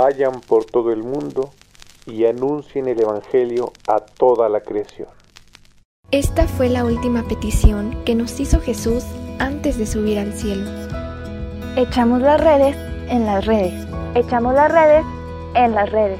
[0.00, 1.50] vayan por todo el mundo
[2.06, 5.08] y anuncien el Evangelio a toda la creación.
[6.10, 9.04] Esta fue la última petición que nos hizo Jesús
[9.38, 10.64] antes de subir al cielo.
[11.76, 12.74] Echamos las redes
[13.10, 13.74] en las redes.
[14.14, 15.04] Echamos las redes
[15.54, 16.18] en las redes.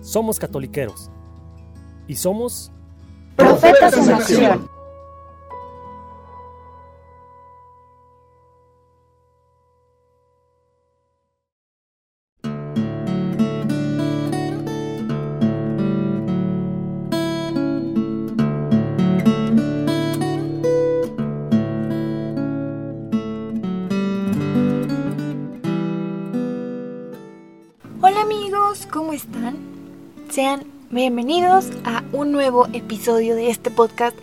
[0.00, 1.10] Somos catoliqueros.
[2.06, 2.72] Y somos...
[3.36, 4.77] Profetas en acción.
[30.38, 34.16] Sean bienvenidos a un nuevo episodio de este podcast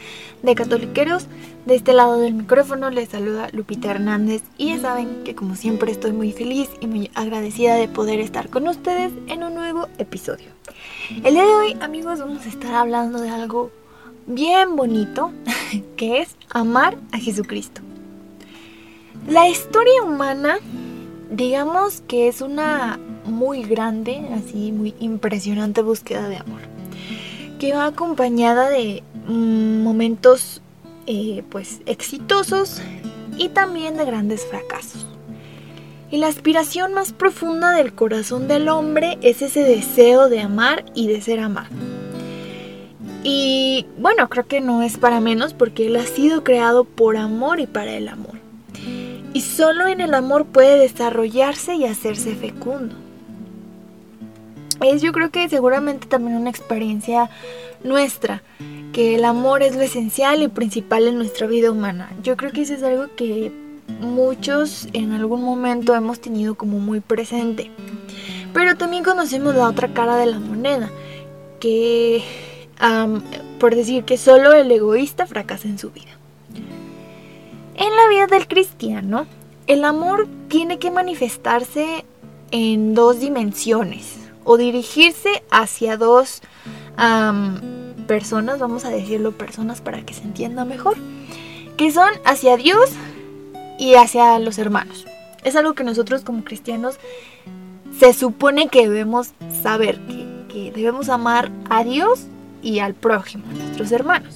[0.44, 1.28] de Catoliqueros.
[1.66, 5.92] De este lado del micrófono les saluda Lupita Hernández y ya saben que como siempre
[5.92, 10.48] estoy muy feliz y muy agradecida de poder estar con ustedes en un nuevo episodio.
[11.22, 13.72] El día de hoy amigos vamos a estar hablando de algo
[14.26, 15.34] bien bonito
[15.98, 17.82] que es amar a Jesucristo.
[19.28, 20.60] La historia humana
[21.30, 26.62] digamos que es una muy grande, así muy impresionante búsqueda de amor,
[27.60, 30.62] que va acompañada de mm, momentos
[31.08, 32.82] eh, pues exitosos
[33.38, 35.06] y también de grandes fracasos.
[36.12, 41.08] Y la aspiración más profunda del corazón del hombre es ese deseo de amar y
[41.08, 41.76] de ser amado.
[43.24, 47.60] Y bueno, creo que no es para menos porque él ha sido creado por amor
[47.60, 48.36] y para el amor.
[49.34, 52.96] Y solo en el amor puede desarrollarse y hacerse fecundo.
[54.82, 57.30] Es yo creo que seguramente también una experiencia
[57.84, 58.44] nuestra,
[58.92, 62.12] que el amor es lo esencial y principal en nuestra vida humana.
[62.24, 63.52] Yo creo que eso es algo que
[64.00, 67.72] muchos en algún momento hemos tenido como muy presente.
[68.54, 70.90] Pero también conocemos la otra cara de la moneda,
[71.60, 72.24] que
[73.60, 76.12] por decir que solo el egoísta fracasa en su vida.
[77.76, 79.26] En la vida del cristiano,
[79.68, 82.06] el amor tiene que manifestarse
[82.52, 86.42] en dos dimensiones o dirigirse hacia dos
[88.08, 90.96] personas, vamos a decirlo personas para que se entienda mejor,
[91.76, 92.92] que son hacia Dios
[93.78, 95.06] y hacia los hermanos.
[95.44, 96.98] Es algo que nosotros como cristianos
[98.00, 102.28] se supone que debemos saber, que, que debemos amar a Dios
[102.62, 104.36] y al prójimo, a nuestros hermanos.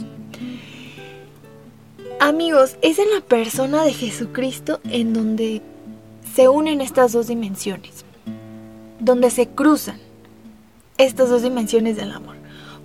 [2.20, 5.62] Amigos, es en la persona de Jesucristo en donde
[6.36, 8.04] se unen estas dos dimensiones,
[9.00, 10.00] donde se cruzan
[10.98, 12.36] estas dos dimensiones del amor.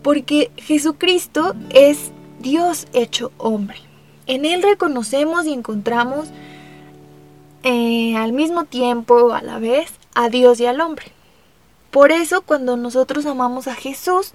[0.03, 3.79] Porque Jesucristo es Dios hecho hombre.
[4.27, 6.29] En Él reconocemos y encontramos
[7.63, 11.07] eh, al mismo tiempo, a la vez, a Dios y al hombre.
[11.91, 14.33] Por eso cuando nosotros amamos a Jesús,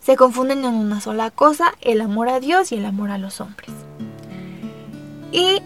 [0.00, 3.40] se confunden en una sola cosa, el amor a Dios y el amor a los
[3.40, 3.70] hombres.
[5.32, 5.60] Y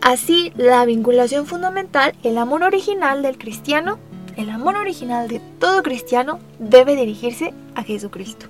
[0.00, 3.98] así la vinculación fundamental, el amor original del cristiano,
[4.38, 8.46] el amor original de todo cristiano debe dirigirse a Jesucristo.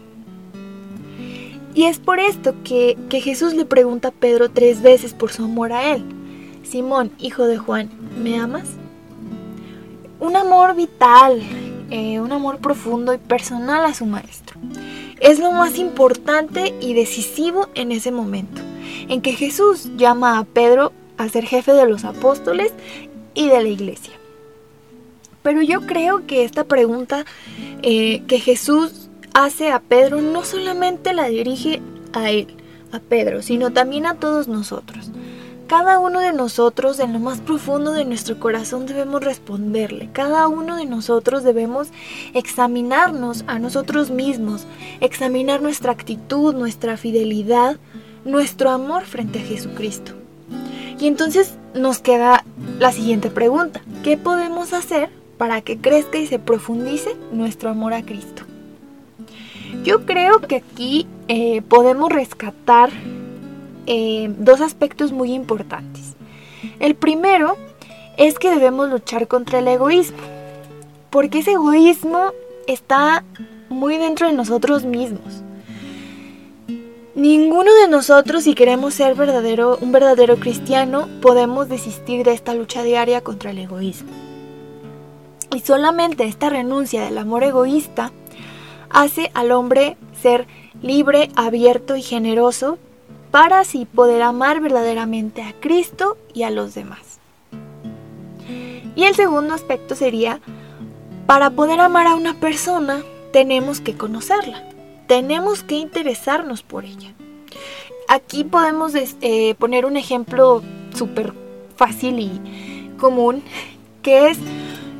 [1.75, 5.72] Y es por esto que, Jesús le pregunta a Pedro tres veces por su amor
[5.72, 6.04] a él.
[6.62, 7.88] Simón, hijo de Juan,
[8.22, 8.69] ¿me amas?
[10.21, 11.41] Un amor vital,
[11.91, 14.60] eh, un amor profundo y personal a su maestro.
[15.21, 18.60] Es lo más importante y decisivo en ese momento
[19.09, 22.72] en que Jesús llama a Pedro a ser jefe de los apóstoles
[23.34, 24.17] y de la iglesia.
[25.43, 27.25] Pero yo creo que esta pregunta
[27.82, 31.81] eh, que Jesús hace a Pedro no solamente la dirige
[32.12, 32.49] a él,
[32.93, 35.10] a Pedro, sino también a todos nosotros.
[35.69, 40.09] Cada uno de nosotros en lo más profundo de nuestro corazón debemos responderle.
[40.15, 41.88] Cada uno de nosotros debemos
[42.32, 44.65] examinarnos a nosotros mismos,
[45.00, 47.77] examinar nuestra actitud, nuestra fidelidad,
[48.25, 50.12] nuestro amor frente a Jesucristo.
[50.98, 52.47] Y entonces nos queda
[52.78, 53.83] la siguiente pregunta.
[54.03, 58.42] ¿Qué podemos hacer para que crezca y se profundice nuestro amor a Cristo?
[59.84, 62.90] Yo creo que aquí eh, podemos rescatar
[63.86, 66.14] eh, dos aspectos muy importantes.
[66.80, 67.56] El primero
[68.16, 70.18] es que debemos luchar contra el egoísmo,
[71.10, 72.32] porque ese egoísmo
[72.66, 73.24] está
[73.68, 75.42] muy dentro de nosotros mismos.
[77.14, 82.82] Ninguno de nosotros, si queremos ser verdadero, un verdadero cristiano, podemos desistir de esta lucha
[82.82, 84.28] diaria contra el egoísmo.
[85.54, 88.12] Y solamente esta renuncia del amor egoísta
[88.91, 90.47] hace al hombre ser
[90.83, 92.78] libre, abierto y generoso
[93.30, 97.18] para así poder amar verdaderamente a Cristo y a los demás.
[98.95, 100.41] Y el segundo aspecto sería
[101.27, 103.03] Para poder amar a una persona,
[103.33, 104.65] tenemos que conocerla,
[105.06, 107.12] tenemos que interesarnos por ella.
[108.09, 110.62] Aquí podemos eh, poner un ejemplo
[110.95, 111.34] súper
[111.77, 113.42] fácil y común,
[114.03, 114.39] que es,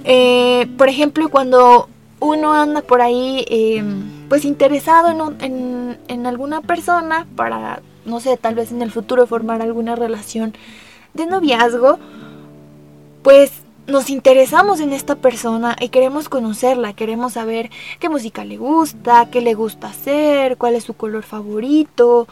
[0.05, 1.89] eh, por ejemplo, cuando
[2.21, 5.11] uno anda por ahí, em, pues interesado
[5.41, 10.55] en, en alguna persona para, no sé, tal vez en el futuro formar alguna relación
[11.15, 11.99] de noviazgo,
[13.23, 13.53] pues
[13.89, 19.41] nos interesamos en esta persona y queremos conocerla, queremos saber qué música le gusta, qué
[19.41, 22.29] le gusta hacer, cuál es su color favorito,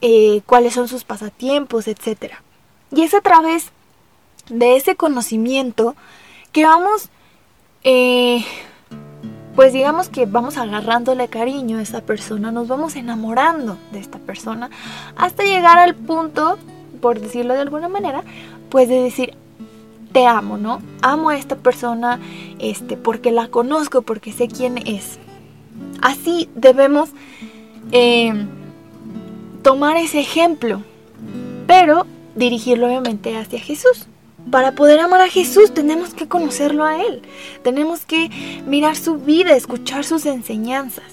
[0.00, 2.34] eh, cuáles son sus pasatiempos, etc.
[2.90, 3.70] Y es a través
[4.50, 5.94] de ese conocimiento
[6.62, 7.10] vamos,
[7.84, 8.44] eh,
[9.54, 14.70] pues digamos que vamos agarrándole cariño a esa persona, nos vamos enamorando de esta persona,
[15.16, 16.58] hasta llegar al punto,
[17.00, 18.22] por decirlo de alguna manera,
[18.70, 19.34] pues de decir,
[20.12, 20.80] te amo, ¿no?
[21.02, 22.18] Amo a esta persona
[22.58, 25.18] este, porque la conozco, porque sé quién es.
[26.00, 27.10] Así debemos
[27.92, 28.46] eh,
[29.62, 30.82] tomar ese ejemplo,
[31.66, 34.06] pero dirigirlo obviamente hacia Jesús.
[34.50, 37.22] Para poder amar a Jesús tenemos que conocerlo a Él,
[37.62, 38.30] tenemos que
[38.66, 41.04] mirar su vida, escuchar sus enseñanzas.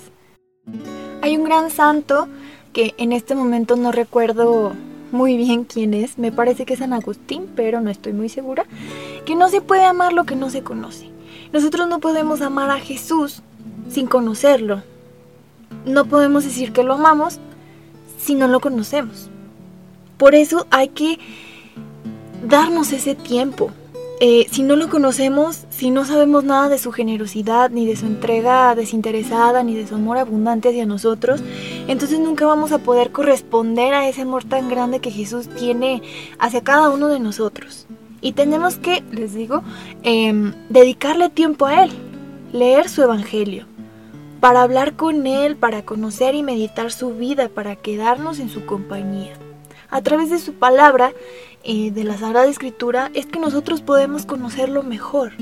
[1.21, 2.27] Hay un gran santo
[2.71, 4.73] que en este momento no recuerdo
[5.11, 8.65] muy bien quién es, me parece que es San Agustín, pero no estoy muy segura,
[9.25, 11.09] que no se puede amar lo que no se conoce.
[11.51, 13.41] Nosotros no podemos amar a Jesús
[13.89, 14.83] sin conocerlo.
[15.85, 17.39] No podemos decir que lo amamos
[18.17, 19.29] si no lo conocemos.
[20.17, 21.19] Por eso hay que
[22.45, 23.71] darnos ese tiempo,
[24.21, 28.05] eh, si no lo conocemos, si no sabemos nada de su generosidad, ni de su
[28.05, 31.41] entrega desinteresada, ni de su amor abundante hacia nosotros,
[31.87, 36.01] entonces nunca vamos a poder corresponder a ese amor tan grande que Jesús tiene
[36.39, 37.87] hacia cada uno de nosotros.
[38.21, 39.63] Y tenemos que, les digo,
[40.03, 41.91] em, dedicarle tiempo a Él,
[42.53, 43.65] leer su Evangelio,
[44.39, 49.33] para hablar con Él, para conocer y meditar su vida, para quedarnos en su compañía.
[49.89, 51.13] A través de su palabra
[51.65, 55.33] eh, de la Sagrada Escritura es que nosotros podemos conocerlo mejor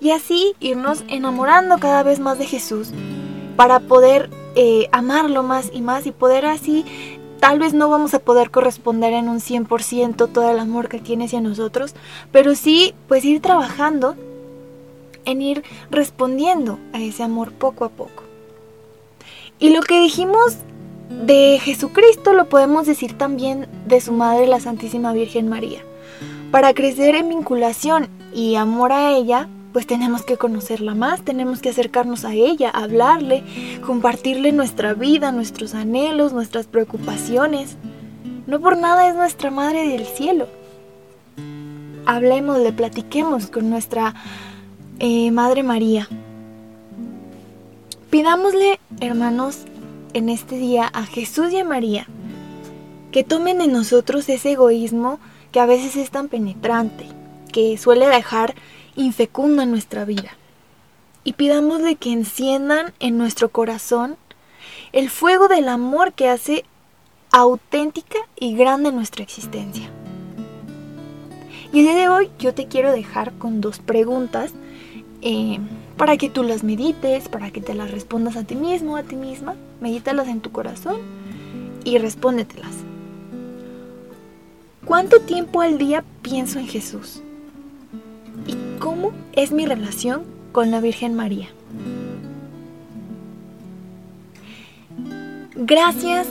[0.00, 2.90] y así irnos enamorando cada vez más de Jesús
[3.56, 6.84] para poder eh, amarlo más y más y poder así
[7.40, 11.26] tal vez no vamos a poder corresponder en un 100% todo el amor que tiene
[11.26, 11.94] hacia nosotros,
[12.32, 14.16] pero sí pues ir trabajando
[15.24, 18.24] en ir respondiendo a ese amor poco a poco.
[19.58, 20.56] Y lo que dijimos
[21.08, 25.80] de Jesucristo lo podemos decir también de su Madre la Santísima Virgen María.
[26.50, 31.68] Para crecer en vinculación y amor a ella, pues tenemos que conocerla más, tenemos que
[31.68, 33.44] acercarnos a ella, hablarle,
[33.84, 37.76] compartirle nuestra vida, nuestros anhelos, nuestras preocupaciones.
[38.46, 40.48] No por nada es nuestra Madre del Cielo.
[42.06, 44.14] Hablemos, le platiquemos con nuestra
[44.98, 46.08] eh, Madre María.
[48.08, 49.66] Pidámosle, hermanos,
[50.16, 52.06] en este día a Jesús y a María,
[53.12, 55.20] que tomen en nosotros ese egoísmo
[55.52, 57.06] que a veces es tan penetrante,
[57.52, 58.54] que suele dejar
[58.96, 60.38] infecunda nuestra vida.
[61.22, 64.16] Y pidámosle que enciendan en nuestro corazón
[64.92, 66.64] el fuego del amor que hace
[67.30, 69.90] auténtica y grande nuestra existencia.
[71.74, 74.52] Y el día de hoy yo te quiero dejar con dos preguntas
[75.20, 75.58] eh,
[75.96, 79.16] para que tú las medites, para que te las respondas a ti mismo, a ti
[79.16, 79.54] misma.
[79.80, 80.96] Medítalas en tu corazón
[81.84, 82.72] y respóndetelas.
[84.84, 87.22] ¿Cuánto tiempo al día pienso en Jesús?
[88.46, 90.22] ¿Y cómo es mi relación
[90.52, 91.48] con la Virgen María?
[95.54, 96.28] Gracias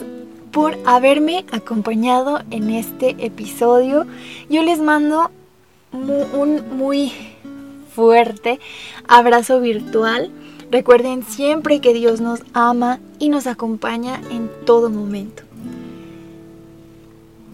[0.52, 4.06] por haberme acompañado en este episodio.
[4.48, 5.30] Yo les mando
[5.92, 7.12] un muy
[7.96, 8.60] fuerte
[9.08, 10.30] abrazo virtual.
[10.70, 15.42] Recuerden siempre que Dios nos ama y nos acompaña en todo momento.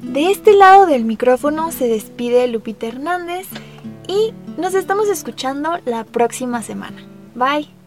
[0.03, 3.47] De este lado del micrófono se despide Lupita Hernández
[4.09, 7.07] y nos estamos escuchando la próxima semana.
[7.37, 7.82] Bye.